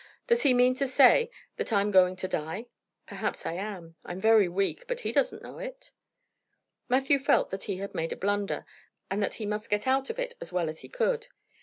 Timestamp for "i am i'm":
3.45-4.19